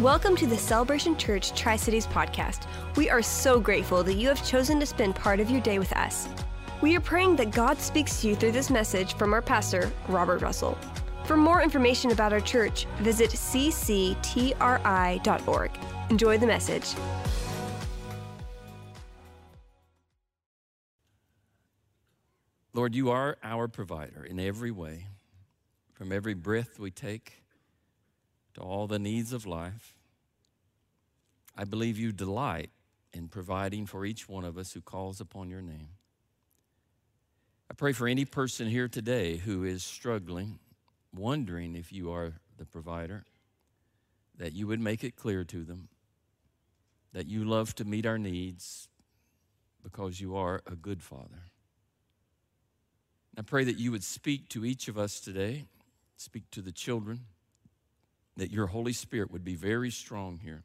[0.00, 2.66] Welcome to the Celebration Church Tri Cities podcast.
[2.96, 5.92] We are so grateful that you have chosen to spend part of your day with
[5.92, 6.28] us.
[6.80, 10.42] We are praying that God speaks to you through this message from our pastor, Robert
[10.42, 10.76] Russell.
[11.26, 14.10] For more information about our church, visit cctri.org.
[16.10, 16.94] Enjoy the message.
[22.72, 25.06] Lord, you are our provider in every way,
[25.92, 27.43] from every breath we take
[28.54, 29.94] to all the needs of life.
[31.56, 32.70] I believe you delight
[33.12, 35.90] in providing for each one of us who calls upon your name.
[37.70, 40.58] I pray for any person here today who is struggling,
[41.14, 43.24] wondering if you are the provider,
[44.36, 45.88] that you would make it clear to them
[47.14, 48.88] that you love to meet our needs
[49.82, 51.44] because you are a good father.
[53.38, 55.64] I pray that you would speak to each of us today,
[56.16, 57.20] speak to the children,
[58.36, 60.64] that your Holy Spirit would be very strong here,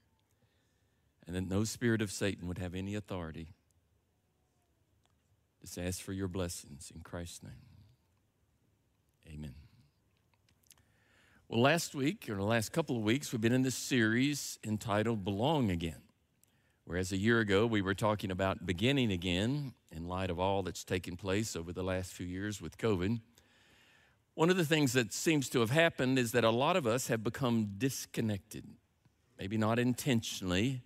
[1.28, 3.54] and that no spirit of Satan would have any authority.
[5.62, 7.52] Just ask for your blessings in Christ's name.
[9.28, 9.54] Amen.
[11.48, 15.24] Well, last week, or the last couple of weeks, we've been in this series entitled
[15.24, 16.02] Belong Again.
[16.86, 20.84] Whereas a year ago we were talking about beginning again in light of all that's
[20.84, 23.20] taken place over the last few years with COVID.
[24.40, 27.08] One of the things that seems to have happened is that a lot of us
[27.08, 28.64] have become disconnected.
[29.38, 30.82] Maybe not intentionally,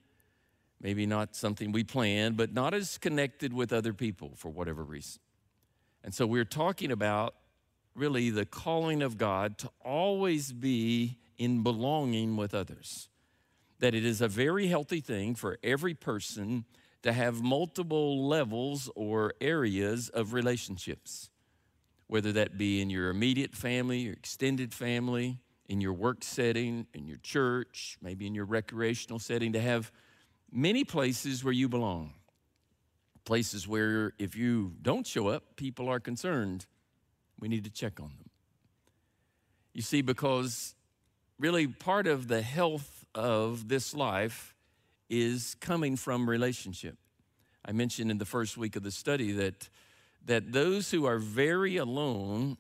[0.82, 5.22] maybe not something we planned, but not as connected with other people for whatever reason.
[6.04, 7.36] And so we're talking about
[7.94, 13.08] really the calling of God to always be in belonging with others.
[13.78, 16.66] That it is a very healthy thing for every person
[17.04, 21.30] to have multiple levels or areas of relationships
[22.08, 27.08] whether that be in your immediate family, your extended family, in your work setting, in
[27.08, 29.92] your church, maybe in your recreational setting, to have
[30.52, 32.14] many places where you belong.
[33.26, 36.66] Places where if you don't show up, people are concerned.
[37.40, 38.30] We need to check on them.
[39.74, 40.76] You see, because
[41.40, 44.54] really part of the health of this life
[45.10, 46.98] is coming from relationship.
[47.66, 49.70] I mentioned in the first week of the study that
[50.26, 52.58] that those who are very alone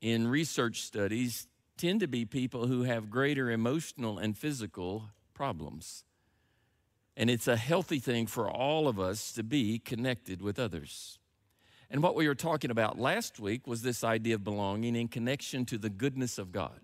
[0.00, 1.46] in research studies
[1.76, 6.04] tend to be people who have greater emotional and physical problems.
[7.16, 11.18] And it's a healthy thing for all of us to be connected with others.
[11.90, 15.66] And what we were talking about last week was this idea of belonging in connection
[15.66, 16.80] to the goodness of God.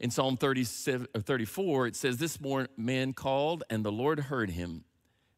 [0.00, 2.38] In Psalm 37, 34, it says, This
[2.76, 4.84] man called, and the Lord heard him,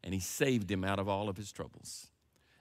[0.02, 2.08] and he saved him out of all of his troubles.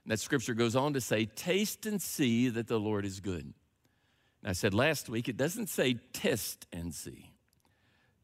[0.03, 3.53] And that scripture goes on to say, Taste and see that the Lord is good.
[4.41, 7.31] And I said last week, it doesn't say test and see.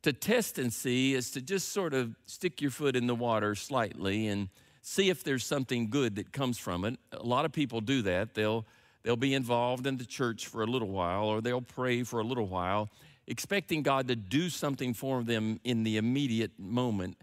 [0.04, 3.56] To test and see is to just sort of stick your foot in the water
[3.56, 4.50] slightly and
[4.82, 6.98] see if there's something good that comes from it.
[7.12, 8.34] A lot of people do that.
[8.34, 8.66] They'll,
[9.04, 12.24] they'll be involved in the church for a little while or they'll pray for a
[12.24, 12.90] little while,
[13.28, 17.18] expecting God to do something for them in the immediate moment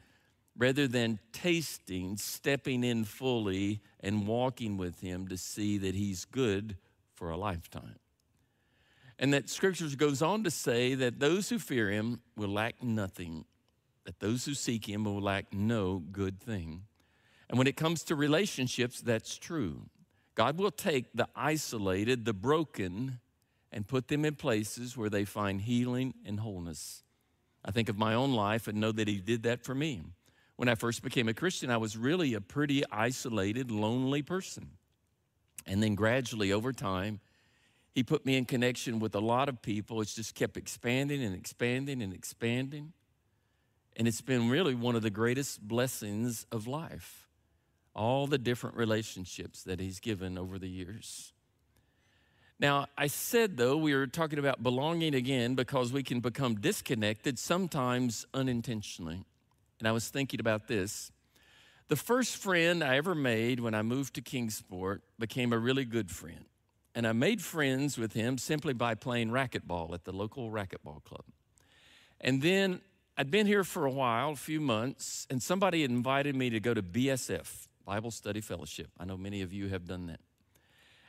[0.56, 6.76] rather than tasting, stepping in fully, and walking with Him to see that He's good
[7.14, 7.96] for a lifetime.
[9.18, 13.44] And that scriptures goes on to say that those who fear Him will lack nothing,
[14.04, 16.82] that those who seek Him will lack no good thing.
[17.48, 19.86] And when it comes to relationships, that's true.
[20.34, 23.20] God will take the isolated, the broken,
[23.72, 27.02] and put them in places where they find healing and wholeness.
[27.64, 30.02] I think of my own life and know that He did that for me.
[30.56, 34.70] When I first became a Christian, I was really a pretty isolated, lonely person.
[35.66, 37.20] And then gradually over time,
[37.92, 40.00] he put me in connection with a lot of people.
[40.00, 42.92] It's just kept expanding and expanding and expanding.
[43.96, 47.28] And it's been really one of the greatest blessings of life.
[47.94, 51.32] All the different relationships that he's given over the years.
[52.58, 57.38] Now, I said though, we were talking about belonging again because we can become disconnected
[57.38, 59.24] sometimes unintentionally.
[59.78, 61.10] And I was thinking about this.
[61.88, 66.10] The first friend I ever made when I moved to Kingsport became a really good
[66.10, 66.44] friend.
[66.94, 71.24] And I made friends with him simply by playing racquetball at the local racquetball club.
[72.20, 72.80] And then
[73.18, 76.60] I'd been here for a while, a few months, and somebody had invited me to
[76.60, 78.88] go to BSF, Bible Study Fellowship.
[78.98, 80.20] I know many of you have done that.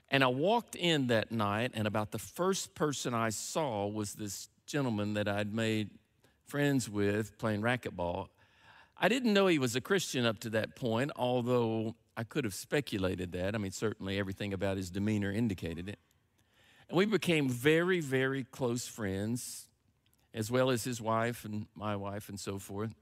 [0.09, 4.47] And I walked in that night, and about the first person I saw was this
[4.65, 5.89] gentleman that I'd made
[6.45, 8.27] friends with playing racquetball.
[8.99, 12.55] I didn't know he was a Christian up to that point, although I could have
[12.55, 13.53] speculated that.
[13.53, 15.99] I mean, certainly everything about his demeanor indicated it.
[16.89, 19.67] And we became very, very close friends.
[20.33, 22.93] as well as his wife and my wife and so forth.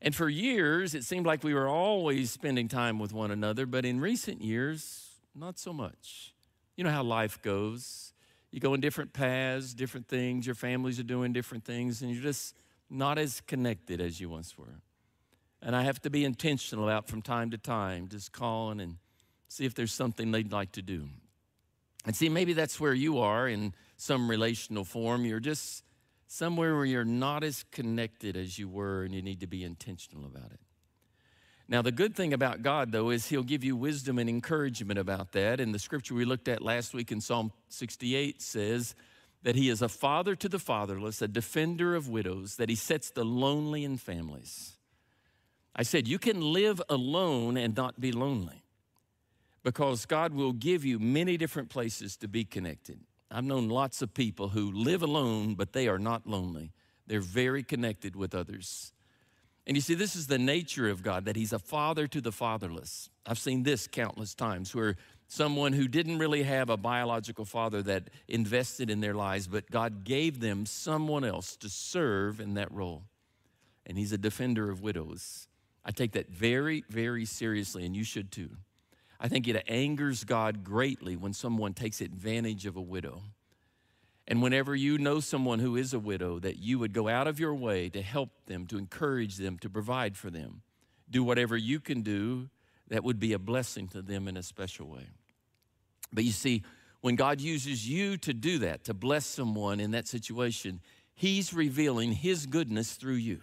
[0.00, 3.84] And for years, it seemed like we were always spending time with one another, but
[3.84, 6.32] in recent years, not so much.
[6.76, 8.14] You know how life goes.
[8.50, 12.22] You go in different paths, different things, your families are doing different things, and you're
[12.22, 12.54] just
[12.88, 14.80] not as connected as you once were.
[15.62, 18.96] And I have to be intentional about from time to time, just calling and
[19.48, 21.08] see if there's something they'd like to do.
[22.06, 25.24] And see, maybe that's where you are in some relational form.
[25.24, 25.84] You're just
[26.26, 30.24] somewhere where you're not as connected as you were, and you need to be intentional
[30.24, 30.60] about it.
[31.68, 35.32] Now, the good thing about God, though, is He'll give you wisdom and encouragement about
[35.32, 35.60] that.
[35.60, 38.94] And the scripture we looked at last week in Psalm 68 says
[39.42, 43.10] that He is a father to the fatherless, a defender of widows, that He sets
[43.10, 44.78] the lonely in families.
[45.80, 48.64] I said, you can live alone and not be lonely
[49.62, 53.00] because God will give you many different places to be connected.
[53.30, 56.72] I've known lots of people who live alone, but they are not lonely.
[57.06, 58.92] They're very connected with others.
[59.66, 62.30] And you see, this is the nature of God, that He's a father to the
[62.30, 63.08] fatherless.
[63.24, 64.96] I've seen this countless times where
[65.28, 70.04] someone who didn't really have a biological father that invested in their lives, but God
[70.04, 73.04] gave them someone else to serve in that role.
[73.86, 75.46] And He's a defender of widows.
[75.84, 78.50] I take that very, very seriously, and you should too.
[79.18, 83.22] I think it angers God greatly when someone takes advantage of a widow.
[84.26, 87.40] And whenever you know someone who is a widow, that you would go out of
[87.40, 90.62] your way to help them, to encourage them, to provide for them.
[91.10, 92.48] Do whatever you can do
[92.88, 95.08] that would be a blessing to them in a special way.
[96.12, 96.62] But you see,
[97.00, 100.80] when God uses you to do that, to bless someone in that situation,
[101.14, 103.40] He's revealing His goodness through you.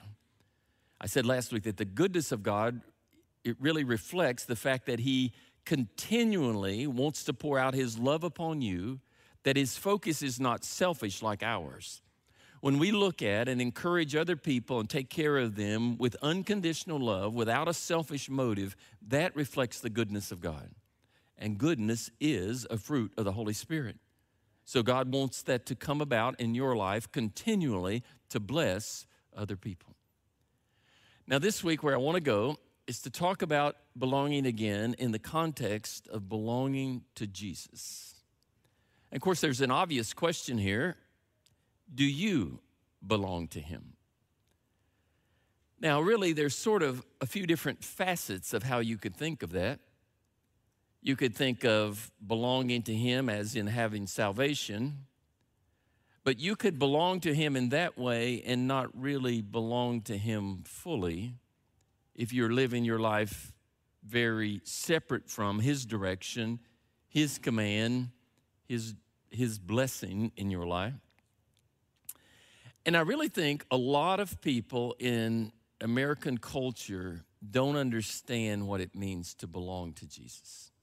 [0.99, 2.81] I said last week that the goodness of God,
[3.43, 5.33] it really reflects the fact that He
[5.67, 9.01] continually wants to pour out his love upon you,
[9.43, 12.01] that his focus is not selfish like ours.
[12.61, 16.99] When we look at and encourage other people and take care of them with unconditional
[16.99, 18.77] love, without a selfish motive,
[19.09, 20.69] that reflects the goodness of God.
[21.37, 23.97] And goodness is a fruit of the Holy Spirit.
[24.63, 29.05] So God wants that to come about in your life continually to bless
[29.35, 29.96] other people.
[31.29, 32.57] Now, this week, where I want to go
[32.87, 38.15] is to talk about belonging again in the context of belonging to Jesus.
[39.11, 40.95] And of course, there's an obvious question here
[41.93, 42.59] Do you
[43.05, 43.93] belong to Him?
[45.81, 49.51] Now, really, there's sort of a few different facets of how you could think of
[49.51, 49.81] that.
[51.01, 55.06] You could think of belonging to Him as in having salvation,
[56.27, 60.61] but you could belong to Him in that way and not really belong to Him
[60.65, 61.35] fully
[62.15, 63.53] if you're living your life
[64.03, 66.59] very separate from His direction,
[67.07, 68.09] His command,
[68.67, 68.93] His,
[69.31, 70.95] His blessing in your life.
[72.85, 78.93] And I really think a lot of people in American culture don't understand what it
[78.93, 80.73] means to belong to Jesus.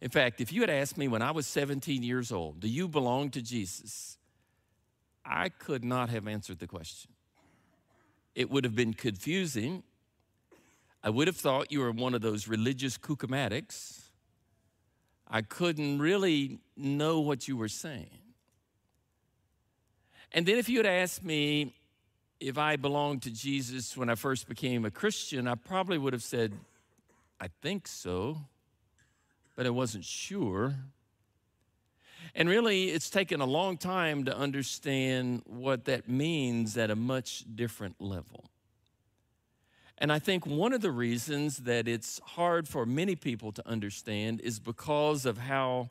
[0.00, 2.88] In fact, if you had asked me when I was 17 years old, do you
[2.88, 4.17] belong to Jesus?
[5.28, 7.10] I could not have answered the question.
[8.34, 9.82] It would have been confusing
[11.02, 14.02] I would have thought you were one of those religious kookamatics.
[15.28, 18.18] I couldn't really know what you were saying.
[20.32, 21.74] And then if you had asked me
[22.40, 26.22] if I belonged to Jesus when I first became a Christian, I probably would have
[26.22, 26.52] said,
[27.40, 28.38] I think so,
[29.56, 30.74] but I wasn't sure.
[32.34, 37.44] And really, it's taken a long time to understand what that means at a much
[37.54, 38.44] different level.
[39.98, 44.40] And I think one of the reasons that it's hard for many people to understand
[44.40, 45.90] is because of how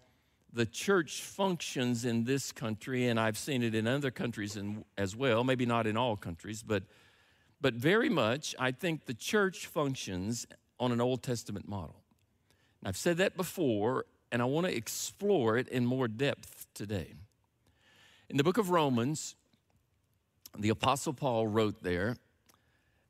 [0.53, 5.15] the church functions in this country, and I've seen it in other countries in, as
[5.15, 6.83] well, maybe not in all countries, but,
[7.59, 10.47] but very much, I think the church functions
[10.79, 12.01] on an Old Testament model.
[12.81, 17.13] And I've said that before, and I want to explore it in more depth today.
[18.29, 19.35] In the book of Romans,
[20.57, 22.17] the Apostle Paul wrote there,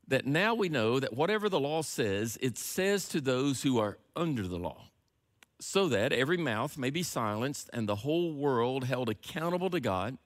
[0.07, 3.97] that now we know that whatever the law says, it says to those who are
[4.15, 4.89] under the law,
[5.59, 10.17] so that every mouth may be silenced and the whole world held accountable to God.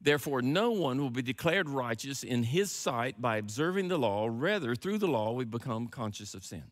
[0.00, 4.28] Therefore, no one will be declared righteous in his sight by observing the law.
[4.30, 6.64] Rather, through the law, we become conscious of sin.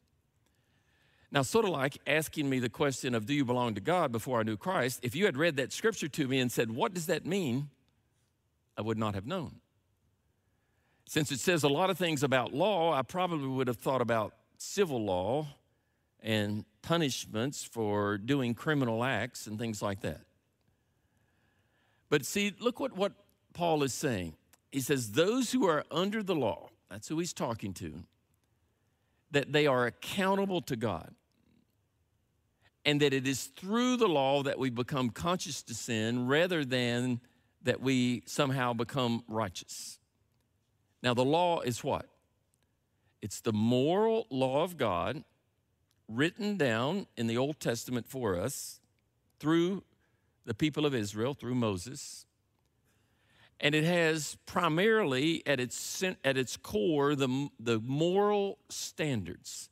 [1.35, 4.39] Now, sort of like asking me the question of, Do you belong to God before
[4.39, 5.01] I knew Christ?
[5.03, 7.71] If you had read that scripture to me and said, What does that mean?
[8.79, 9.57] I would not have known.
[11.07, 14.33] Since it says a lot of things about law, I probably would have thought about
[14.59, 15.49] civil law
[16.23, 20.21] and punishments for doing criminal acts and things like that.
[22.11, 23.13] But see, look what, what
[23.55, 24.35] Paul is saying.
[24.71, 28.05] he says, Those who are under the law, that's who he's talking to,
[29.33, 31.13] that they are accountable to God.
[32.85, 37.21] And that it is through the law that we become conscious to sin rather than
[37.63, 39.99] that we somehow become righteous.
[41.03, 42.09] Now, the law is what?
[43.23, 45.25] It's the moral law of God
[46.09, 48.81] written down in the Old Testament for us
[49.39, 49.83] through
[50.45, 52.27] the people of Israel, through Moses.
[53.61, 59.71] And it has primarily at its, at its core the, the moral standards,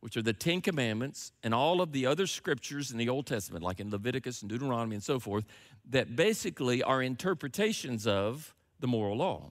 [0.00, 3.62] which are the Ten Commandments and all of the other scriptures in the Old Testament,
[3.62, 5.44] like in Leviticus and Deuteronomy and so forth,
[5.90, 9.50] that basically are interpretations of the moral law.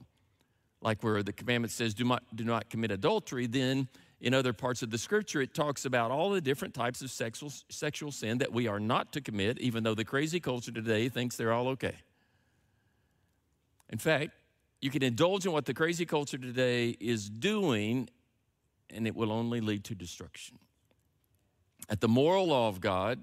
[0.82, 3.88] Like where the commandment says, do not, do not commit adultery, then
[4.20, 7.52] in other parts of the scripture, it talks about all the different types of sexual,
[7.68, 11.36] sexual sin that we are not to commit, even though the crazy culture today thinks
[11.36, 11.94] they're all okay.
[13.88, 14.32] In fact,
[14.80, 18.08] you can indulge in what the crazy culture today is doing,
[18.94, 20.58] and it will only lead to destruction.
[21.88, 23.20] At the moral law of God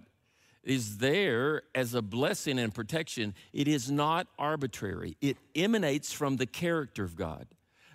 [0.63, 3.33] is there as a blessing and protection.
[3.53, 7.47] It is not arbitrary, it emanates from the character of God.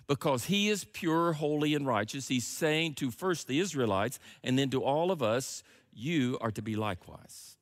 [0.05, 4.69] Because he is pure, holy, and righteous, he's saying to first the Israelites and then
[4.71, 5.63] to all of us,
[5.93, 7.55] you are to be likewise.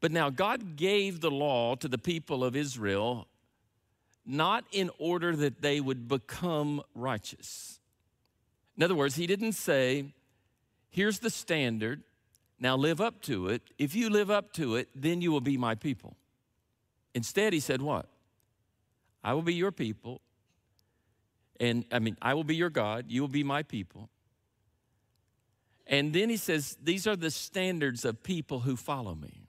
[0.00, 3.28] But now, God gave the law to the people of Israel
[4.26, 7.80] not in order that they would become righteous.
[8.76, 10.12] In other words, he didn't say,
[10.90, 12.02] here's the standard,
[12.58, 13.62] now live up to it.
[13.78, 16.16] If you live up to it, then you will be my people.
[17.14, 18.06] Instead, he said, what?
[19.24, 20.20] I will be your people.
[21.58, 24.10] And I mean, I will be your God, you will be my people.
[25.86, 29.46] And then he says, These are the standards of people who follow me.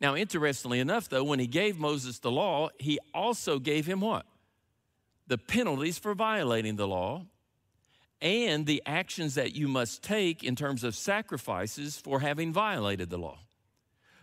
[0.00, 4.26] Now, interestingly enough, though, when he gave Moses the law, he also gave him what?
[5.28, 7.26] The penalties for violating the law
[8.22, 13.18] and the actions that you must take in terms of sacrifices for having violated the
[13.18, 13.38] law.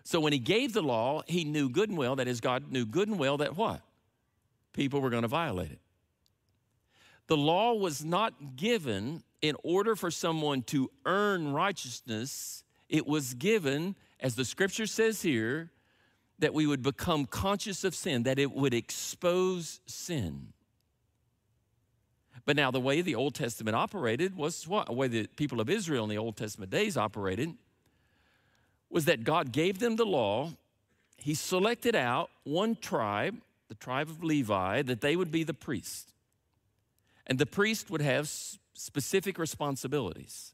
[0.03, 2.85] So when he gave the law, he knew good and well, that is, God knew
[2.85, 3.81] good and well that what?
[4.73, 5.79] People were going to violate it.
[7.27, 13.95] The law was not given in order for someone to earn righteousness, it was given
[14.19, 15.71] as the scripture says here,
[16.39, 20.53] that we would become conscious of sin, that it would expose sin.
[22.45, 24.87] But now, the way the Old Testament operated was what?
[24.87, 27.53] The way the people of Israel in the Old Testament days operated
[28.89, 30.51] was that God gave them the law.
[31.17, 36.13] He selected out one tribe, the tribe of Levi, that they would be the priest.
[37.27, 38.27] And the priest would have
[38.73, 40.53] specific responsibilities.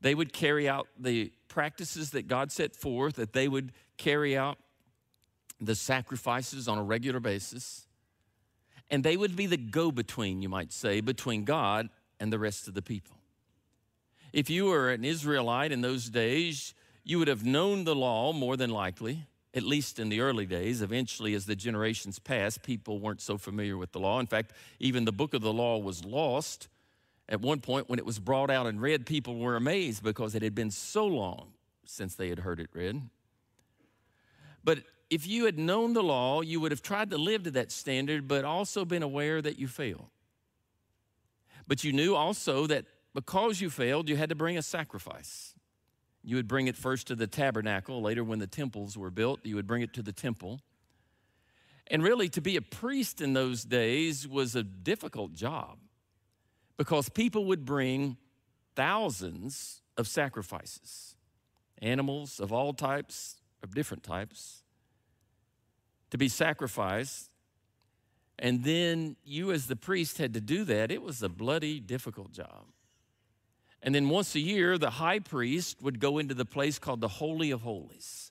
[0.00, 4.58] They would carry out the practices that God set forth, that they would carry out
[5.60, 7.86] the sacrifices on a regular basis.
[8.94, 11.88] And they would be the go between, you might say, between God
[12.20, 13.16] and the rest of the people.
[14.32, 18.56] If you were an Israelite in those days, you would have known the law more
[18.56, 20.80] than likely, at least in the early days.
[20.80, 24.20] Eventually, as the generations passed, people weren't so familiar with the law.
[24.20, 26.68] In fact, even the book of the law was lost
[27.28, 30.42] at one point, when it was brought out and read, people were amazed because it
[30.42, 31.48] had been so long
[31.84, 33.02] since they had heard it read.
[34.62, 37.70] But if you had known the law, you would have tried to live to that
[37.70, 40.08] standard, but also been aware that you failed.
[41.68, 45.54] But you knew also that because you failed, you had to bring a sacrifice.
[46.24, 48.02] You would bring it first to the tabernacle.
[48.02, 50.60] Later, when the temples were built, you would bring it to the temple.
[51.86, 55.78] And really, to be a priest in those days was a difficult job
[56.76, 58.16] because people would bring
[58.74, 61.14] thousands of sacrifices,
[61.80, 64.63] animals of all types, of different types,
[66.14, 67.28] to be sacrificed.
[68.38, 70.92] And then you, as the priest, had to do that.
[70.92, 72.66] It was a bloody, difficult job.
[73.82, 77.08] And then once a year, the high priest would go into the place called the
[77.08, 78.30] Holy of Holies.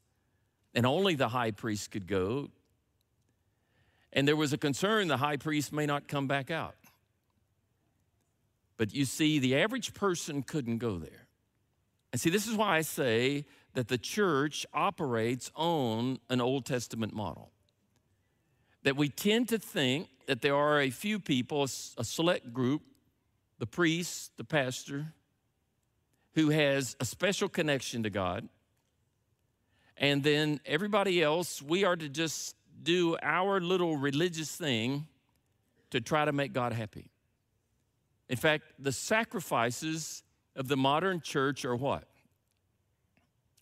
[0.74, 2.52] And only the high priest could go.
[4.14, 6.78] And there was a concern the high priest may not come back out.
[8.78, 11.28] But you see, the average person couldn't go there.
[12.14, 17.14] And see, this is why I say that the church operates on an Old Testament
[17.14, 17.50] model.
[18.84, 22.82] That we tend to think that there are a few people, a select group,
[23.60, 25.14] the priest, the pastor,
[26.34, 28.48] who has a special connection to God.
[29.98, 35.08] And then everybody else, we are to just do our little religious thing
[35.92, 37.12] to try to make God happy.
[38.30, 40.24] In fact, the sacrifices
[40.56, 42.08] of the modern church are what?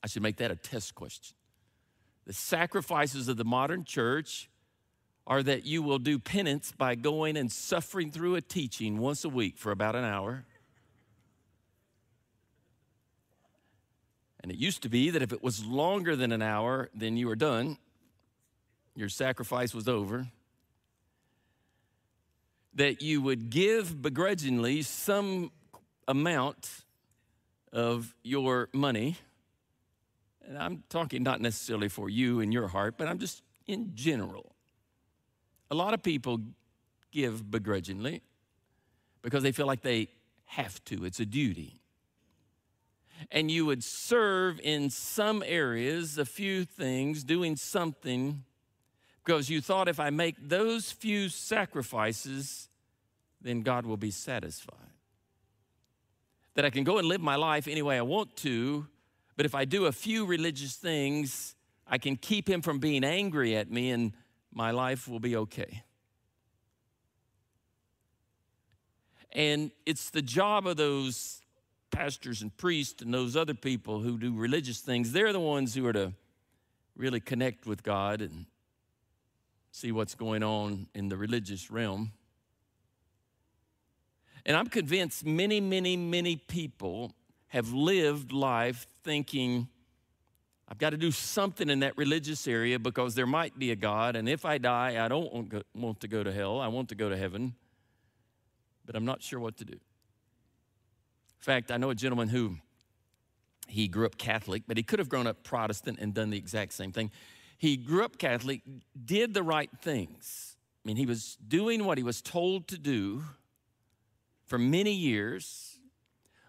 [0.04, 1.36] I should make that a test question.
[2.26, 4.50] The sacrifices of the modern church
[5.26, 9.30] or that you will do penance by going and suffering through a teaching once a
[9.30, 10.46] week for about an hour.
[14.42, 17.28] And it used to be that if it was longer than an hour, then you
[17.28, 17.78] were done.
[18.96, 20.28] Your sacrifice was over.
[22.74, 25.52] That you would give begrudgingly some
[26.08, 26.70] amount
[27.72, 29.18] of your money.
[30.48, 34.51] And I'm talking not necessarily for you in your heart, but I'm just in general.
[35.72, 36.40] A lot of people
[37.12, 38.22] give begrudgingly
[39.24, 40.10] because they feel like they
[40.46, 41.82] have to, it's a duty
[43.30, 48.44] and you would serve in some areas, a few things, doing something,
[49.24, 52.70] because you thought if I make those few sacrifices,
[53.42, 54.78] then God will be satisfied.
[56.56, 58.88] That I can go and live my life any way I want to,
[59.38, 61.56] but if I do a few religious things,
[61.88, 64.14] I can keep Him from being angry at me and
[64.52, 65.84] my life will be okay.
[69.32, 71.42] And it's the job of those
[71.92, 75.86] pastors and priests and those other people who do religious things, they're the ones who
[75.86, 76.14] are to
[76.96, 78.46] really connect with God and
[79.72, 82.12] see what's going on in the religious realm.
[84.46, 87.14] And I'm convinced many, many, many people
[87.50, 89.68] have lived life thinking,
[90.72, 94.16] I've got to do something in that religious area because there might be a God,
[94.16, 96.62] and if I die, I don't want to go to hell.
[96.62, 97.56] I want to go to heaven,
[98.86, 99.74] but I'm not sure what to do.
[99.74, 99.80] In
[101.42, 102.56] fact, I know a gentleman who
[103.68, 106.72] he grew up Catholic, but he could have grown up Protestant and done the exact
[106.72, 107.12] same thing.
[107.58, 108.62] He grew up Catholic,
[109.04, 110.56] did the right things.
[110.86, 113.24] I mean, he was doing what he was told to do
[114.46, 115.80] for many years,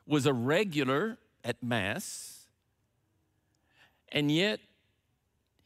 [0.06, 2.41] was a regular at Mass,
[4.12, 4.60] and yet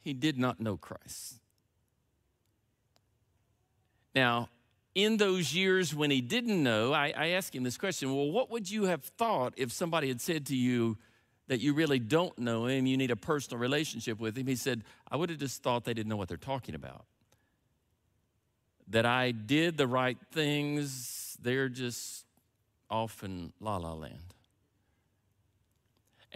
[0.00, 1.34] he did not know Christ.
[4.14, 4.48] Now,
[4.94, 8.50] in those years when he didn't know, I, I, asked him this question well, what
[8.50, 10.96] would you have thought if somebody had said to you
[11.48, 14.46] that you really don't know him, you need a personal relationship with him?
[14.46, 17.04] He said, I would have just thought they didn't know what they're talking about.
[18.88, 22.24] That I did the right things, they're just
[22.88, 24.35] off in la la land.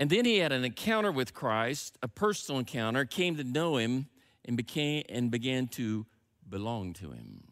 [0.00, 4.06] And then he had an encounter with Christ, a personal encounter, came to know him
[4.46, 6.06] and became and began to
[6.48, 7.44] belong to him.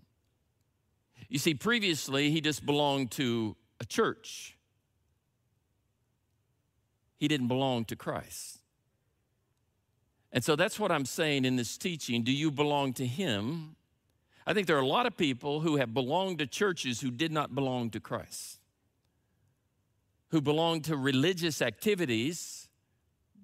[1.28, 4.56] You see, previously, he just belonged to a church,
[7.18, 8.60] he didn't belong to Christ.
[10.32, 12.22] And so that's what I'm saying in this teaching.
[12.22, 13.76] Do you belong to him?
[14.46, 17.30] I think there are a lot of people who have belonged to churches who did
[17.30, 18.57] not belong to Christ,
[20.30, 22.68] who belonged to religious activities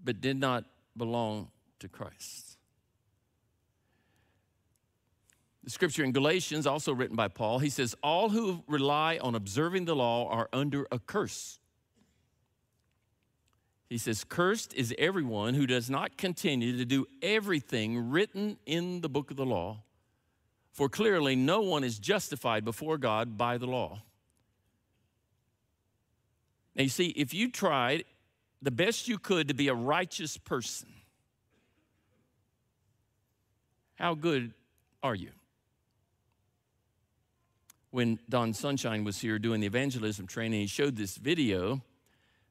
[0.03, 0.65] but did not
[0.97, 1.49] belong
[1.81, 2.59] to Christ.
[5.65, 9.87] The scripture in Galatians, also written by Paul, he says, All who rely on observing
[9.87, 11.59] the law are under a curse.
[13.89, 19.09] He says, Cursed is everyone who does not continue to do everything written in the
[19.09, 19.83] book of the law,
[20.73, 24.03] for clearly no one is justified before God by the law.
[26.75, 28.05] Now, you see, if you tried
[28.63, 30.89] the best you could to be a righteous person,
[33.97, 34.53] how good
[35.03, 35.31] are you?
[37.95, 41.81] when Don Sunshine was here doing the evangelism training, he showed this video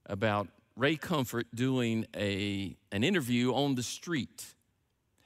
[0.06, 4.46] about Ray Comfort doing a, an interview on the street.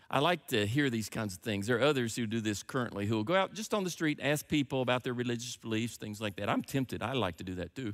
[0.09, 1.67] I like to hear these kinds of things.
[1.67, 4.19] There are others who do this currently who will go out just on the street,
[4.19, 6.49] ask people about their religious beliefs, things like that.
[6.49, 7.03] I'm tempted.
[7.03, 7.93] I like to do that too.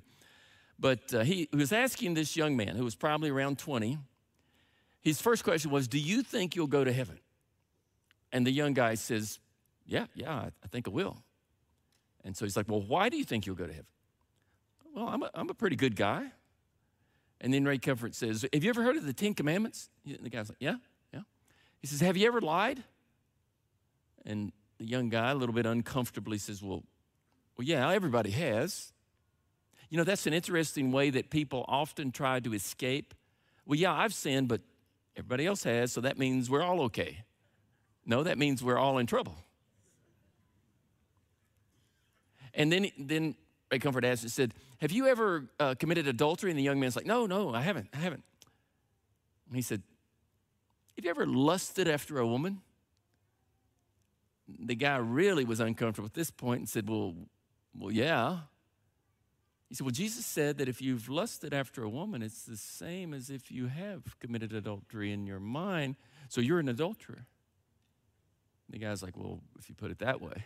[0.80, 3.98] But uh, he was asking this young man who was probably around 20.
[5.02, 7.20] His first question was, Do you think you'll go to heaven?
[8.32, 9.40] And the young guy says,
[9.86, 11.18] Yeah, yeah, I think I will.
[12.24, 13.88] And so he's like, Well, why do you think you'll go to heaven?
[14.96, 16.32] Well, I'm a, I'm a pretty good guy.
[17.42, 19.90] And then Ray Comfort says, Have you ever heard of the Ten Commandments?
[20.06, 20.78] And the guy's like, Yeah,
[21.14, 21.22] yeah.
[21.82, 22.82] He says, Have you ever lied?
[24.26, 26.84] And the young guy, a little bit uncomfortably, says, Well,
[27.58, 28.93] well yeah, everybody has.
[29.94, 33.14] You know, that's an interesting way that people often try to escape.
[33.64, 34.62] Well, yeah, I've sinned, but
[35.16, 37.20] everybody else has, so that means we're all okay.
[38.04, 39.36] No, that means we're all in trouble.
[42.56, 43.36] And then, then
[43.72, 46.50] Ray Comfort asked and said, Have you ever uh, committed adultery?
[46.50, 47.90] And the young man's like, No, no, I haven't.
[47.94, 48.24] I haven't.
[49.50, 49.84] And he said,
[50.96, 52.62] Have you ever lusted after a woman?
[54.48, 57.14] The guy really was uncomfortable at this point and said, Well,
[57.78, 58.40] well, yeah.
[59.74, 63.12] He said, Well, Jesus said that if you've lusted after a woman, it's the same
[63.12, 65.96] as if you have committed adultery in your mind.
[66.30, 67.26] So you're an adulterer.
[68.70, 70.44] The guy's like, Well, if you put it that way.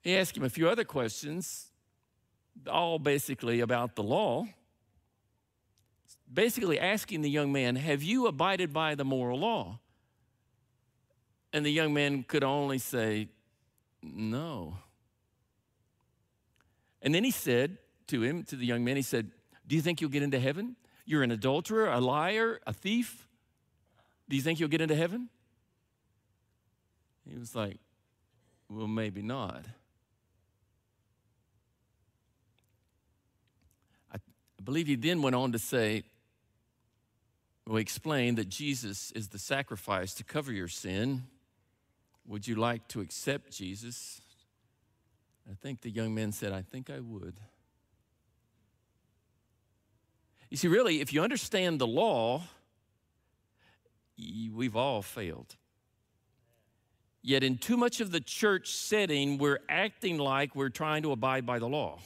[0.00, 1.70] He asked him a few other questions,
[2.68, 4.46] all basically about the law.
[6.34, 9.78] Basically, asking the young man, Have you abided by the moral law?
[11.52, 13.28] And the young man could only say,
[14.02, 14.78] No.
[17.02, 19.30] And then he said to him, to the young man, he said,
[19.66, 20.76] Do you think you'll get into heaven?
[21.04, 23.28] You're an adulterer, a liar, a thief.
[24.28, 25.28] Do you think you'll get into heaven?
[27.28, 27.78] He was like,
[28.68, 29.66] Well, maybe not.
[34.12, 34.16] I,
[34.62, 36.04] believe he then went on to say,
[37.66, 41.24] we explained that Jesus is the sacrifice to cover your sin.
[42.26, 44.21] Would you like to accept Jesus?
[45.50, 47.40] I think the young man said, I think I would.
[50.50, 52.42] You see, really, if you understand the law,
[54.18, 55.56] we've all failed.
[57.22, 61.46] Yet, in too much of the church setting, we're acting like we're trying to abide
[61.46, 62.00] by the law.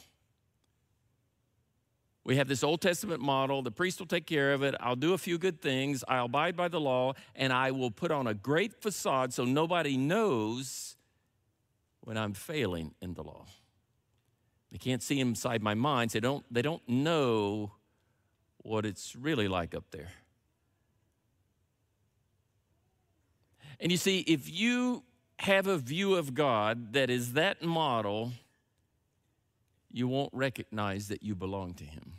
[2.23, 3.63] We have this Old Testament model.
[3.63, 4.75] The priest will take care of it.
[4.81, 6.03] I'll do a few good things.
[6.09, 9.97] I'll abide by the law, and I will put on a great facade so nobody
[9.97, 10.96] knows
[12.07, 13.47] when I'm failing in the law.
[14.71, 16.13] They can't see inside my mind.
[16.13, 17.73] They don't, they don't know
[18.59, 20.13] what it's really like up there.
[23.81, 25.03] And you see, if you
[25.41, 28.31] have a view of God that is that model,
[29.91, 32.13] you won't recognize that you belong to Him.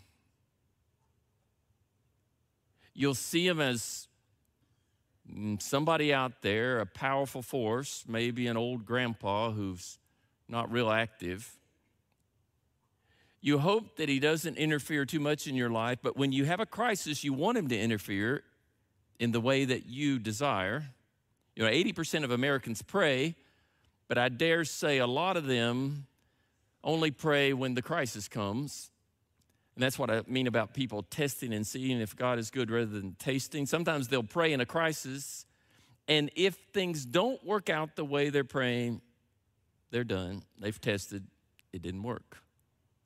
[2.94, 4.10] You'll see Him as
[5.34, 10.00] Mm, somebody out there, a powerful force, maybe an old grandpa who's
[10.48, 11.54] not real active.
[13.42, 16.60] You hope that He doesn't interfere too much in your life, but when you have
[16.60, 18.44] a crisis, you want Him to interfere
[19.20, 20.86] in the way that you desire.
[21.56, 23.36] You know, 80% of Americans pray,
[24.08, 26.08] but I dare say a lot of them
[26.84, 28.92] only pray when the crisis comes.
[29.78, 32.88] And that's what I mean about people testing and seeing if God is good rather
[32.88, 33.68] than tasting.
[33.68, 35.46] Sometimes they'll pray in a crisis,
[36.08, 39.02] and if things don't work out the way they're praying,
[39.92, 40.42] they're done.
[40.60, 41.28] They've tested,
[41.74, 42.40] it didn't work.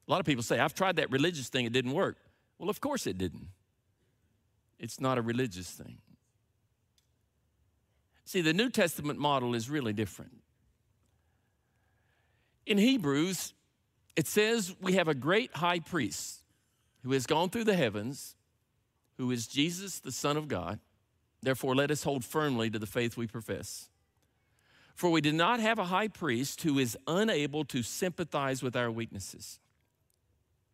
[0.07, 2.15] A lot of people say, I've tried that religious thing, it didn't work.
[2.57, 3.49] Well, of course it didn't.
[4.79, 5.97] It's not a religious thing.
[8.23, 10.41] See, the New Testament model is really different.
[12.65, 13.53] In Hebrews,
[14.15, 16.40] it says we have a great high priest
[17.03, 18.35] who has gone through the heavens,
[19.17, 20.79] who is Jesus, the Son of God.
[21.41, 23.89] Therefore, let us hold firmly to the faith we profess.
[24.95, 28.91] For we do not have a high priest who is unable to sympathize with our
[28.91, 29.59] weaknesses.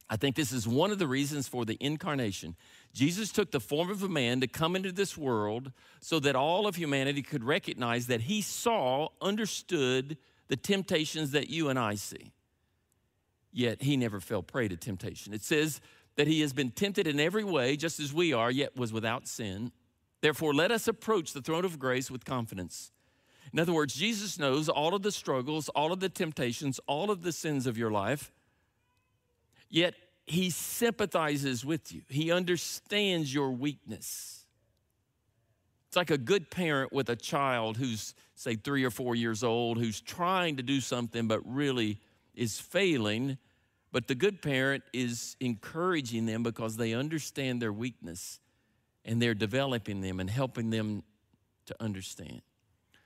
[0.09, 2.55] I think this is one of the reasons for the incarnation.
[2.93, 6.65] Jesus took the form of a man to come into this world so that all
[6.65, 12.31] of humanity could recognize that he saw, understood the temptations that you and I see
[13.57, 15.33] yet he never fell prey to temptation.
[15.33, 15.81] It says
[16.17, 19.27] that he has been tempted in every way, just as we are, yet was without
[19.27, 19.71] sin.
[20.21, 22.91] Therefore, let us approach the throne of grace with confidence.
[23.53, 27.21] In other words, Jesus knows all of the struggles, all of the temptations, all of
[27.21, 28.31] the sins of your life,
[29.69, 29.93] yet
[30.25, 32.01] he sympathizes with you.
[32.09, 34.45] He understands your weakness.
[35.87, 39.77] It's like a good parent with a child who's, say, three or four years old,
[39.77, 42.01] who's trying to do something but really
[42.35, 43.37] is failing
[43.91, 48.39] but the good parent is encouraging them because they understand their weakness
[49.05, 51.03] and they're developing them and helping them
[51.65, 52.41] to understand.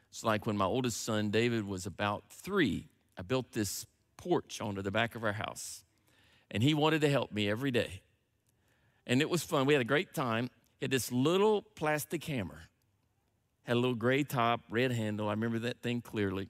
[0.10, 3.86] It's like when my oldest son, David, was about three, I built this
[4.18, 5.84] porch onto the back of our house.
[6.50, 8.02] And he wanted to help me every day.
[9.08, 9.66] And it was fun.
[9.66, 10.50] We had a great time.
[10.80, 12.64] He had this little plastic hammer,
[13.64, 15.28] had a little gray top, red handle.
[15.28, 16.50] I remember that thing clearly.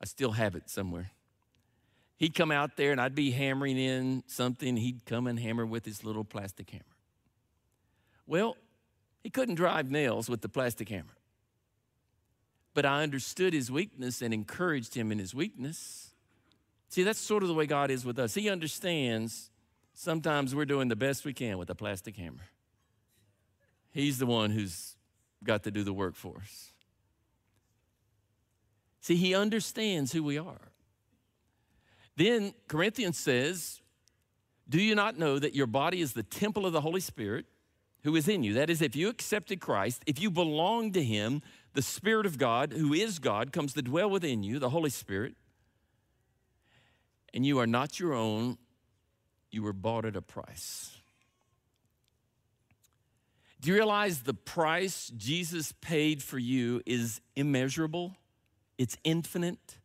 [0.00, 1.10] I still have it somewhere.
[2.16, 4.76] He'd come out there and I'd be hammering in something.
[4.76, 6.84] He'd come and hammer with his little plastic hammer.
[8.26, 8.56] Well,
[9.22, 11.16] he couldn't drive nails with the plastic hammer.
[12.72, 16.10] But I understood his weakness and encouraged him in his weakness.
[16.88, 18.34] See, that's sort of the way God is with us.
[18.34, 19.50] He understands
[19.94, 22.48] sometimes we're doing the best we can with a plastic hammer.
[23.92, 24.96] He's the one who's
[25.42, 26.72] got to do the work for us.
[29.00, 30.72] See, he understands who we are.
[32.16, 33.80] Then Corinthians says,
[34.68, 37.46] Do you not know that your body is the temple of the Holy Spirit
[38.02, 38.54] who is in you?
[38.54, 42.72] That is, if you accepted Christ, if you belong to Him, the Spirit of God,
[42.72, 45.34] who is God, comes to dwell within you, the Holy Spirit,
[47.32, 48.58] and you are not your own,
[49.50, 50.92] you were bought at a price.
[53.60, 58.14] Do you realize the price Jesus paid for you is immeasurable?
[58.76, 59.78] It's infinite.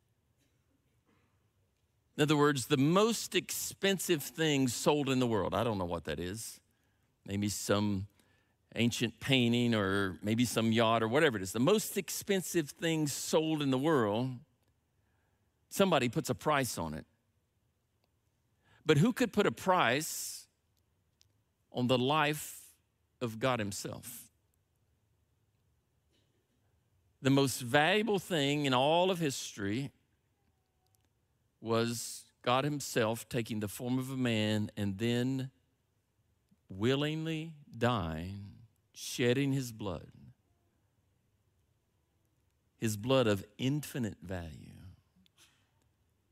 [2.19, 6.03] In other words, the most expensive thing sold in the world, I don't know what
[6.03, 6.59] that is.
[7.25, 8.07] Maybe some
[8.75, 11.53] ancient painting or maybe some yacht or whatever it is.
[11.53, 14.31] The most expensive thing sold in the world,
[15.69, 17.05] somebody puts a price on it.
[18.85, 20.45] But who could put a price
[21.71, 22.59] on the life
[23.21, 24.23] of God Himself?
[27.21, 29.93] The most valuable thing in all of history
[31.61, 35.51] was God Himself taking the form of a man and then
[36.69, 38.51] willingly dying,
[38.93, 40.11] shedding His blood,
[42.77, 44.73] His blood of infinite value,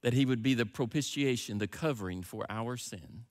[0.02, 3.26] that He would be the propitiation, the covering for our sin,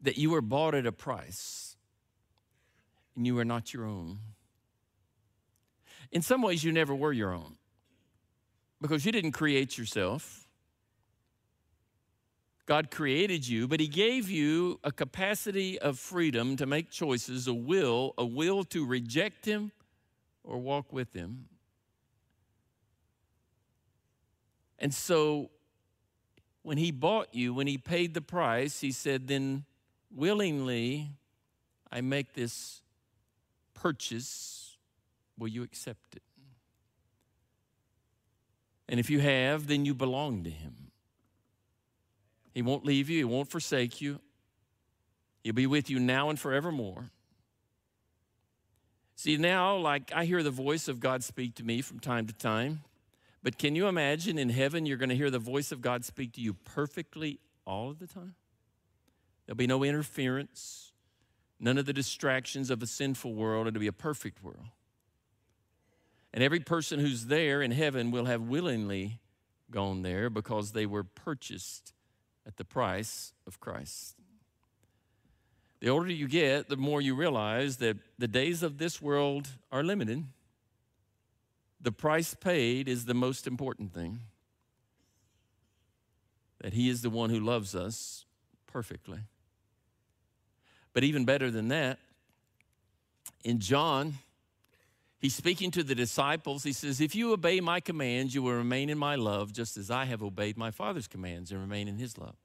[0.00, 1.76] that you were bought at a price
[3.16, 4.18] and you are not your own.
[6.12, 7.56] In some ways, you never were your own
[8.84, 10.46] because you didn't create yourself.
[12.66, 17.54] God created you, but He gave you a capacity of freedom to make choices, a
[17.54, 19.72] will, a will to reject Him
[20.42, 21.46] or walk with Him.
[24.78, 25.48] And so
[26.62, 29.64] when He bought you, when He paid the price, He said, Then
[30.14, 31.08] willingly
[31.90, 32.82] I make this
[33.72, 34.76] purchase.
[35.38, 36.22] Will you accept it?
[38.88, 40.90] And if you have, then you belong to Him.
[42.52, 44.20] He won't leave you, He won't forsake you.
[45.42, 47.10] He'll be with you now and forevermore.
[49.16, 52.32] See, now, like I hear the voice of God speak to me from time to
[52.32, 52.80] time,
[53.42, 56.32] but can you imagine in heaven you're going to hear the voice of God speak
[56.32, 58.34] to you perfectly all of the time?
[59.46, 60.92] There'll be no interference,
[61.60, 63.66] none of the distractions of a sinful world.
[63.66, 64.68] It'll be a perfect world.
[66.34, 69.20] And every person who's there in heaven will have willingly
[69.70, 71.92] gone there because they were purchased
[72.44, 74.16] at the price of Christ.
[75.78, 79.84] The older you get, the more you realize that the days of this world are
[79.84, 80.24] limited.
[81.80, 84.18] The price paid is the most important thing.
[86.62, 88.24] That He is the one who loves us
[88.66, 89.20] perfectly.
[90.94, 92.00] But even better than that,
[93.44, 94.14] in John
[95.24, 96.64] He's speaking to the disciples.
[96.64, 99.90] He says, If you obey my commands, you will remain in my love, just as
[99.90, 102.36] I have obeyed my Father's commands and remain in his love.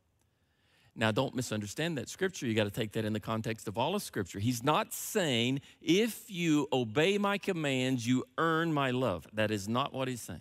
[0.96, 2.46] Now, don't misunderstand that scripture.
[2.46, 4.40] You got to take that in the context of all of scripture.
[4.40, 9.28] He's not saying, If you obey my commands, you earn my love.
[9.34, 10.40] That is not what he's saying.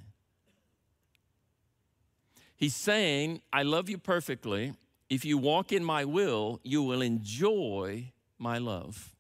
[2.55, 4.75] He's saying, I love you perfectly.
[5.11, 9.13] If you walk in my will, you will enjoy my love.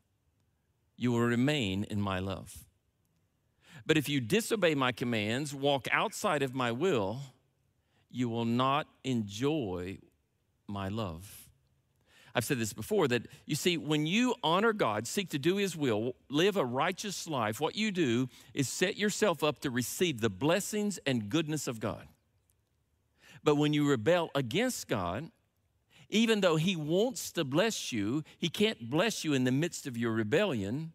[0.96, 2.67] You will remain in my love.
[3.88, 7.20] But if you disobey my commands, walk outside of my will,
[8.10, 9.96] you will not enjoy
[10.66, 11.48] my love.
[12.34, 15.74] I've said this before that you see, when you honor God, seek to do His
[15.74, 20.28] will, live a righteous life, what you do is set yourself up to receive the
[20.28, 22.06] blessings and goodness of God.
[23.42, 25.30] But when you rebel against God,
[26.10, 29.96] even though He wants to bless you, He can't bless you in the midst of
[29.96, 30.92] your rebellion.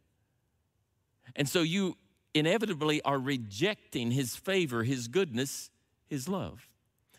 [1.35, 1.97] And so you
[2.33, 5.69] inevitably are rejecting his favor, his goodness,
[6.07, 6.67] his love.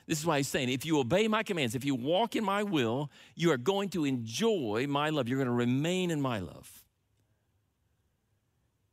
[0.07, 2.63] This is why he's saying, if you obey my commands, if you walk in my
[2.63, 5.29] will, you are going to enjoy my love.
[5.29, 6.85] You're going to remain in my love.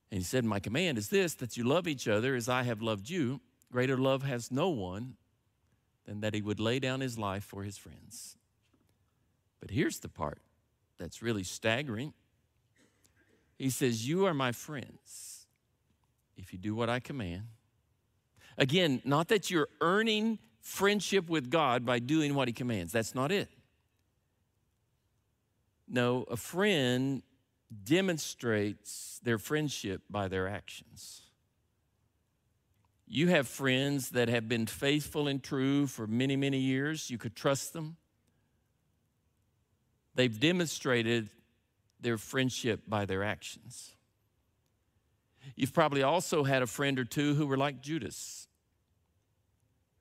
[0.10, 2.82] And he said, My command is this that you love each other as I have
[2.82, 3.42] loved you.
[3.72, 5.16] Greater love has no one
[6.06, 8.38] than that he would lay down his life for his friends.
[9.60, 10.42] But here's the part
[10.98, 12.14] that's really staggering.
[13.58, 15.41] He says, You are my friends
[16.42, 17.44] if you do what I command.
[18.58, 22.92] Again, not that you're earning friendship with God by doing what He commands.
[22.92, 23.50] That's not it.
[25.88, 27.22] No, a friend
[27.84, 31.22] demonstrates their friendship by their actions.
[33.08, 37.10] You have friends that have been faithful and true for many, many years.
[37.10, 37.98] You could trust them.
[40.16, 41.30] They've demonstrated
[42.00, 43.94] their friendship by their actions.
[45.56, 48.48] You've probably also had a friend or two who were like Judas,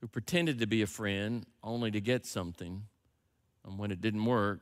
[0.00, 2.84] who pretended to be a friend only to get something.
[3.64, 4.60] And when it didn't work,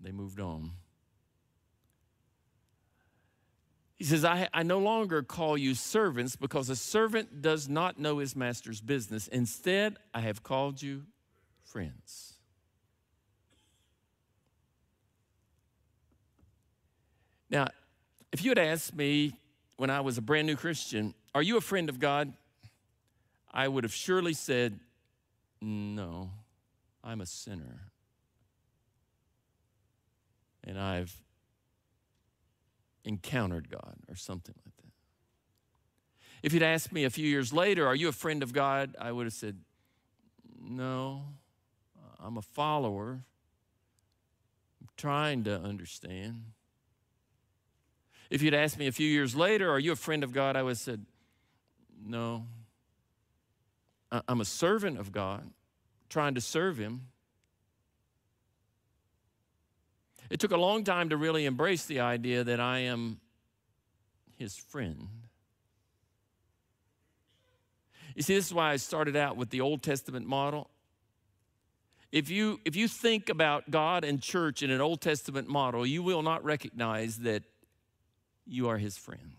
[0.00, 0.72] they moved on.
[3.96, 8.16] He says, I, I no longer call you servants because a servant does not know
[8.18, 9.28] his master's business.
[9.28, 11.02] Instead, I have called you
[11.62, 12.34] friends.
[17.50, 17.68] Now,
[18.32, 19.34] if you had asked me
[19.80, 22.34] when I was a brand new Christian, Are you a friend of God?
[23.50, 24.78] I would have surely said,
[25.62, 26.32] No,
[27.02, 27.80] I'm a sinner.
[30.62, 31.16] And I've
[33.06, 34.92] encountered God or something like that.
[36.42, 38.94] If you'd asked me a few years later, Are you a friend of God?
[39.00, 39.56] I would have said,
[40.60, 41.22] No,
[42.22, 43.22] I'm a follower.
[44.82, 46.42] I'm trying to understand.
[48.30, 50.56] If you'd asked me a few years later, Are you a friend of God?
[50.56, 51.04] I would have said,
[52.04, 52.46] No.
[54.26, 55.48] I'm a servant of God,
[56.08, 57.02] trying to serve Him.
[60.30, 63.20] It took a long time to really embrace the idea that I am
[64.36, 65.08] His friend.
[68.14, 70.70] You see, this is why I started out with the Old Testament model.
[72.10, 76.02] If you, if you think about God and church in an Old Testament model, you
[76.02, 77.44] will not recognize that
[78.50, 79.32] you are his friend.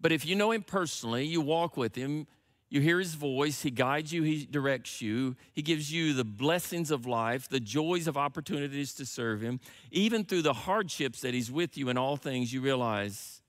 [0.00, 2.26] But if you know him personally, you walk with him,
[2.68, 6.90] you hear his voice, he guides you, he directs you, he gives you the blessings
[6.90, 9.60] of life, the joys of opportunities to serve him.
[9.90, 13.42] Even through the hardships that he's with you in all things, you realize,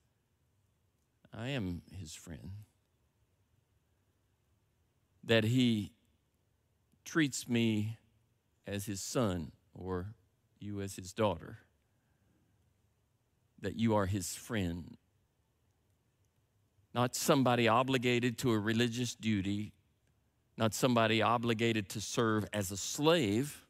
[1.36, 2.52] I am his friend.
[5.24, 5.94] That he
[7.06, 7.98] treats me
[8.68, 10.14] as his son or
[10.60, 11.63] you as his daughter
[13.64, 14.98] that you are his friend.
[16.94, 19.74] Not somebody obligated to a religious duty,
[20.58, 23.66] not somebody obligated to serve as a slave,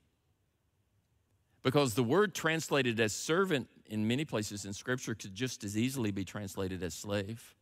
[1.61, 6.11] because the word translated as servant in many places in Scripture could just as easily
[6.11, 7.55] be translated as slave.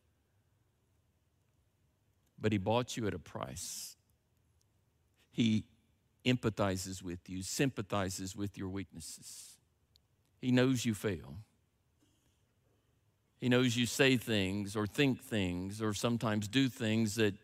[2.40, 3.96] But he bought you at a price.
[5.30, 5.64] He
[6.24, 9.56] empathizes with you, sympathizes with your weaknesses.
[10.40, 11.36] He knows you fail.
[13.42, 17.34] He knows you say things or think things or sometimes do things that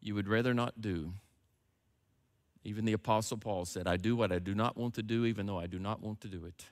[0.00, 1.12] you would rather not do.
[2.64, 5.46] Even the Apostle Paul said, I do what I do not want to do, even
[5.46, 6.66] though I do not want to do it.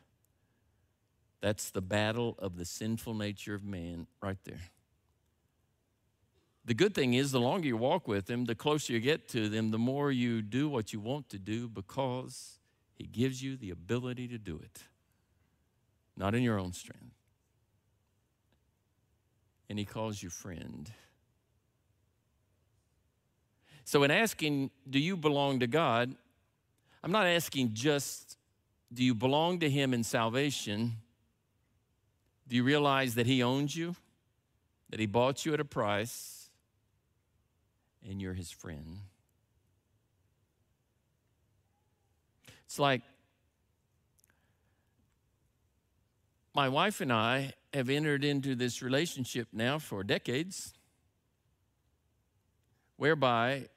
[1.40, 4.70] That's the battle of the sinful nature of man right there.
[6.64, 9.48] The good thing is, the longer you walk with him, the closer you get to
[9.48, 12.58] them, the more you do what you want to do because
[12.96, 14.82] he gives you the ability to do it,
[16.16, 17.14] not in your own strength
[19.70, 20.90] and he calls you friend.
[23.84, 26.12] So, in asking, do you belong to God?
[27.04, 28.36] I'm not asking just,
[28.92, 30.96] do you belong to him in salvation?
[32.48, 33.94] Do you realize that he owns you?
[34.90, 36.50] That he bought you at a price
[38.08, 38.98] and you're his friend?
[42.66, 43.02] It's like
[46.54, 50.74] my wife and I have entered into this relationship now for decades,
[52.96, 53.68] whereby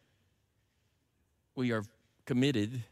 [1.56, 1.84] we are
[2.26, 2.84] committed,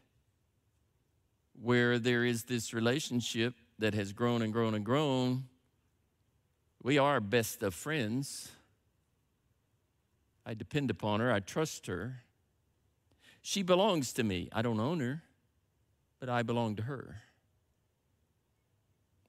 [1.61, 5.45] where there is this relationship that has grown and grown and grown.
[6.83, 8.51] We are best of friends.
[10.45, 12.23] I depend upon her, I trust her.
[13.41, 14.49] She belongs to me.
[14.53, 15.23] I don't own her,
[16.19, 17.23] but I belong to her.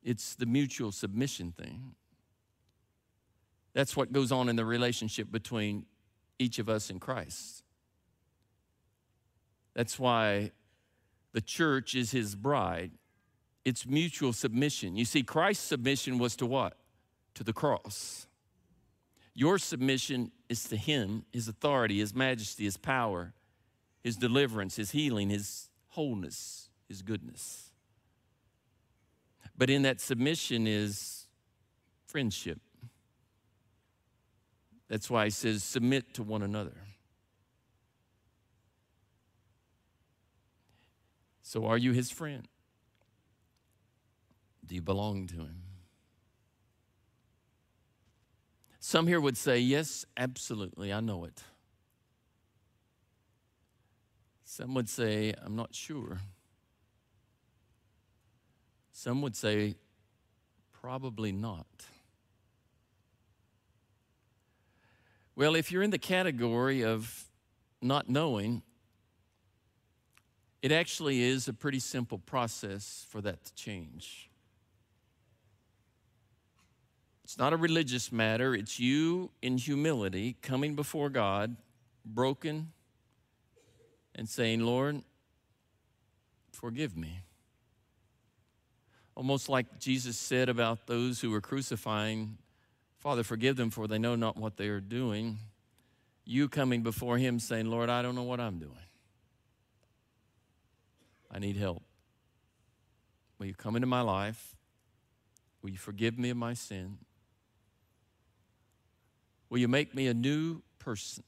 [0.02, 1.94] It's the mutual submission thing.
[3.74, 5.86] That's what goes on in the relationship between
[6.38, 7.62] each of us and Christ.
[9.74, 10.50] That's why
[11.32, 12.90] the church is his bride.
[13.64, 14.96] It's mutual submission.
[14.96, 16.76] You see, Christ's submission was to what?
[17.34, 18.26] To the cross.
[19.34, 23.32] Your submission is to him, his authority, his majesty, his power,
[24.02, 27.71] his deliverance, his healing, his wholeness, his goodness.
[29.62, 31.28] But in that submission is
[32.06, 32.58] friendship.
[34.88, 36.74] That's why he says, submit to one another.
[41.42, 42.48] So, are you his friend?
[44.66, 45.62] Do you belong to him?
[48.80, 51.40] Some here would say, Yes, absolutely, I know it.
[54.42, 56.18] Some would say, I'm not sure.
[59.02, 59.74] Some would say,
[60.80, 61.66] probably not.
[65.34, 67.24] Well, if you're in the category of
[67.80, 68.62] not knowing,
[70.62, 74.30] it actually is a pretty simple process for that to change.
[77.24, 81.56] It's not a religious matter, it's you in humility coming before God,
[82.04, 82.70] broken,
[84.14, 85.02] and saying, Lord,
[86.52, 87.22] forgive me.
[89.14, 92.38] Almost like Jesus said about those who were crucifying,
[92.98, 95.38] Father, forgive them, for they know not what they are doing.
[96.24, 98.72] You coming before Him saying, Lord, I don't know what I'm doing.
[101.30, 101.82] I need help.
[103.38, 104.54] Will you come into my life?
[105.62, 106.98] Will you forgive me of my sin?
[109.48, 111.24] Will you make me a new person?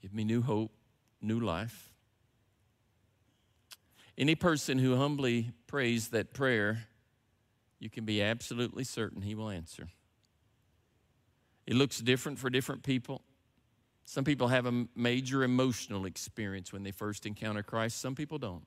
[0.00, 0.72] Give me new hope,
[1.20, 1.91] new life.
[4.18, 6.84] Any person who humbly prays that prayer,
[7.78, 9.88] you can be absolutely certain he will answer.
[11.66, 13.22] It looks different for different people.
[14.04, 18.66] Some people have a major emotional experience when they first encounter Christ, some people don't.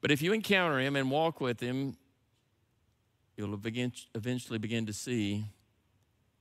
[0.00, 1.96] But if you encounter him and walk with him,
[3.36, 3.54] you'll
[4.14, 5.44] eventually begin to see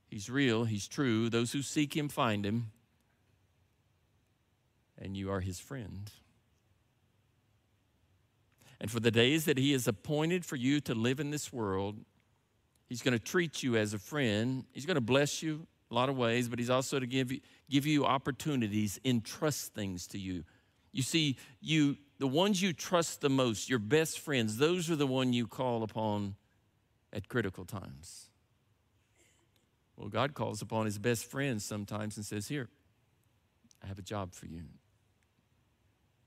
[0.09, 1.29] he's real, he's true.
[1.29, 2.71] Those who seek him find him,
[4.97, 6.11] and you are his friend.
[8.83, 12.01] And for the days that he has appointed for you to live in this world,
[12.89, 14.65] he's going to treat you as a friend.
[14.73, 17.39] He's going to bless you a lot of ways, but he's also to give you,
[17.69, 20.43] give you opportunities, entrust things to you.
[20.91, 25.07] You see, you the ones you trust the most, your best friends, those are the
[25.07, 26.35] one you call upon
[27.13, 28.25] at critical times.
[29.95, 32.67] Well, God calls upon his best friends sometimes and says, Here,
[33.81, 34.63] I have a job for you.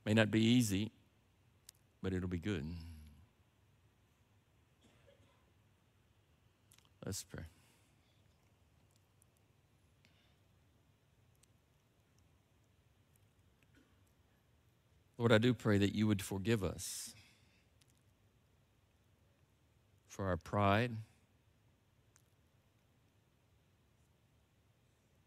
[0.07, 0.91] May not be easy,
[2.07, 2.65] but it'll be good.
[7.05, 7.43] Let's pray.
[15.19, 17.13] Lord, I do pray that you would forgive us
[20.07, 20.93] for our pride,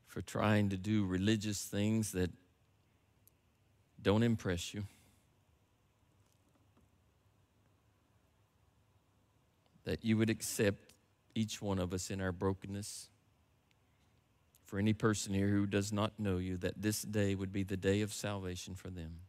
[0.07, 2.31] for trying to do religious things that
[4.01, 4.85] don't impress you.
[9.89, 10.93] That you would accept
[11.33, 13.09] each one of us in our brokenness.
[14.65, 17.75] For any person here who does not know you, that this day would be the
[17.75, 19.21] day of salvation for them.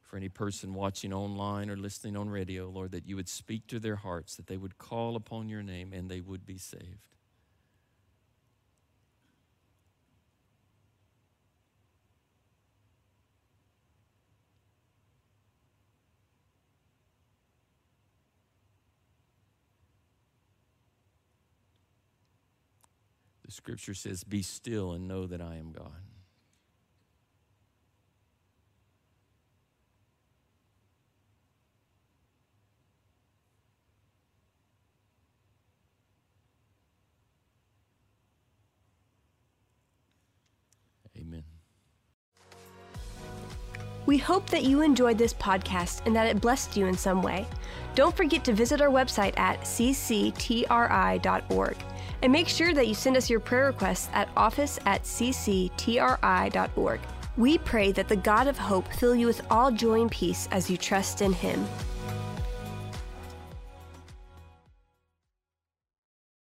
[0.00, 3.78] For any person watching online or listening on radio, Lord, that you would speak to
[3.78, 7.14] their hearts, that they would call upon your name and they would be saved.
[23.52, 25.92] The scripture says, Be still and know that I am God.
[41.14, 41.44] Amen.
[44.06, 47.46] We hope that you enjoyed this podcast and that it blessed you in some way.
[47.94, 50.36] Don't forget to visit our website at cctri.org.
[52.22, 57.00] And make sure that you send us your prayer requests at office at cctri.org.
[57.36, 60.70] We pray that the God of hope fill you with all joy and peace as
[60.70, 61.66] you trust in Him.